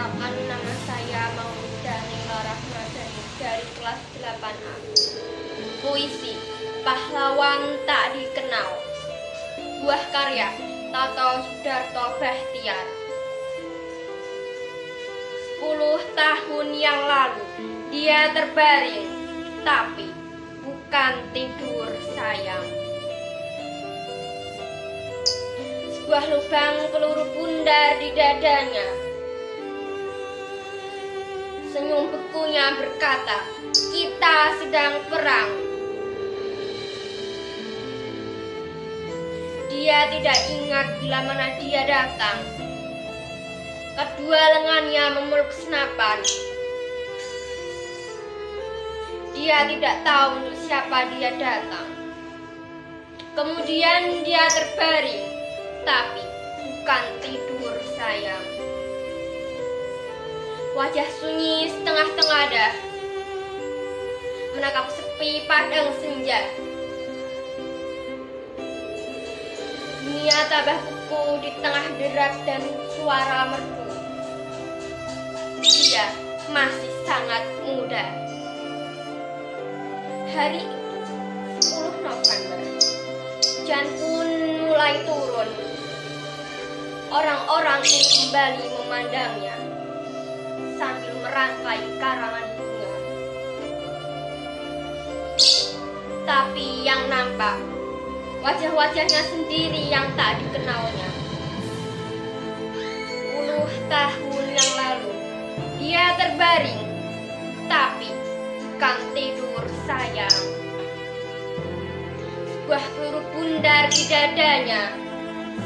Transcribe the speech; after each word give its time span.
Perkenalkan 0.00 0.48
nama 0.48 0.74
saya 0.88 1.28
Mauda 1.36 1.96
Nila 2.08 2.38
Rahmadani 2.40 3.20
dari 3.36 3.66
kelas 3.76 4.00
8A. 4.24 4.74
Puisi 5.84 6.40
Pahlawan 6.80 7.76
Tak 7.84 8.16
Dikenal. 8.16 8.80
Buah 9.84 10.04
karya 10.08 10.56
Tato 10.88 11.44
Sudarto 11.44 12.16
Bahtiar. 12.16 12.86
10 15.60 16.16
tahun 16.16 16.68
yang 16.72 17.00
lalu 17.04 17.44
dia 17.92 18.32
terbaring, 18.32 19.04
tapi 19.68 20.08
bukan 20.64 21.12
tidur 21.36 21.92
sayang. 22.16 22.64
Sebuah 25.92 26.24
lubang 26.32 26.88
peluru 26.88 27.24
bundar 27.36 28.00
di 28.00 28.16
dadanya. 28.16 28.99
Senyum 31.80 32.12
bekunya 32.12 32.76
berkata, 32.76 33.40
kita 33.72 34.36
sedang 34.60 35.00
perang. 35.08 35.48
Dia 39.72 40.12
tidak 40.12 40.38
ingat 40.60 41.00
bila 41.00 41.24
mana 41.24 41.56
dia 41.56 41.88
datang. 41.88 42.44
Kedua 43.96 44.42
lengannya 44.60 45.24
memeluk 45.24 45.48
senapan. 45.56 46.20
Dia 49.32 49.64
tidak 49.72 50.04
tahu 50.04 50.28
untuk 50.36 50.56
siapa 50.60 51.08
dia 51.16 51.32
datang. 51.40 51.88
Kemudian 53.32 54.20
dia 54.20 54.44
terbaring, 54.52 55.24
tapi 55.88 56.29
Wajah 60.80 61.12
sunyi 61.20 61.68
setengah 61.68 62.08
tengadah, 62.16 62.72
menangkap 64.56 64.88
sepi 64.88 65.44
padang 65.44 65.92
senja. 66.00 66.40
Dunia 70.00 70.40
tabah 70.48 70.80
kuku 70.80 71.44
di 71.44 71.52
tengah 71.60 71.84
derak 72.00 72.32
dan 72.48 72.64
suara 72.96 73.52
merdu. 73.52 73.92
Dia 75.60 76.16
masih 76.48 76.92
sangat 77.04 77.44
muda. 77.60 78.04
Hari 80.32 80.64
10 81.60 82.08
November, 82.08 82.60
hujan 83.36 83.86
pun 84.00 84.28
mulai 84.64 84.96
turun. 85.04 85.50
Orang-orang 87.12 87.84
ini 87.84 88.00
kembali 88.16 88.64
memandangnya 88.80 89.70
merangkai 91.30 91.82
karangan 92.02 92.46
bunga. 92.58 92.90
Tapi 96.26 96.82
yang 96.82 97.06
nampak 97.06 97.62
wajah-wajahnya 98.42 99.22
sendiri 99.30 99.86
yang 99.86 100.10
tak 100.18 100.42
dikenalnya. 100.42 101.10
Puluh 103.30 103.70
tahun 103.86 104.44
yang 104.58 104.72
lalu, 104.74 105.12
dia 105.78 106.18
terbaring, 106.18 106.82
tapi 107.70 108.10
bukan 108.58 108.98
tidur 109.14 109.62
sayang. 109.86 110.38
Sebuah 112.50 112.84
peluru 112.98 113.22
bundar 113.38 113.86
di 113.86 114.02
dadanya, 114.10 114.98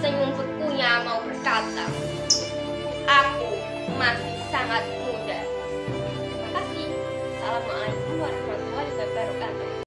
senyum 0.00 0.32
bekunya 0.40 1.04
mau 1.04 1.20
berkata, 1.20 1.84
Aku 3.04 3.52
masih 4.00 4.40
sangat 4.48 4.84